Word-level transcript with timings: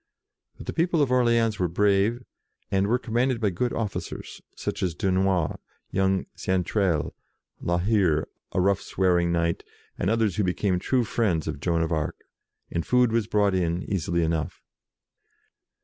But 0.57 0.65
the 0.65 0.73
people 0.73 1.03
of 1.03 1.11
Orleans 1.11 1.59
were 1.59 1.67
brave, 1.67 2.23
and 2.71 2.87
were 2.87 2.97
commanded 2.97 3.39
by 3.39 3.51
good 3.51 3.71
officers, 3.71 4.41
such 4.55 4.81
as 4.81 4.95
Dunois, 4.95 5.57
young 5.91 6.25
Xaintrailles, 6.35 7.11
La 7.59 7.77
Hire, 7.77 8.27
a 8.51 8.59
rough, 8.59 8.81
swearing 8.81 9.31
knight, 9.31 9.63
and 9.99 10.09
others 10.09 10.37
who 10.37 10.43
became 10.43 10.79
true 10.79 11.03
friends 11.03 11.47
of 11.47 11.59
Joan 11.59 11.83
of 11.83 11.91
Arc, 11.91 12.17
and 12.71 12.83
food 12.83 13.11
was 13.11 13.27
brought 13.27 13.53
in 13.53 13.83
easily 13.83 14.23
enough. 14.23 14.63